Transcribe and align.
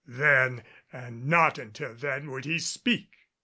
Then 0.07 0.63
and 0.91 1.27
not 1.27 1.59
until 1.59 1.93
then 1.93 2.31
would 2.31 2.45
he 2.45 2.57
speak. 2.57 3.27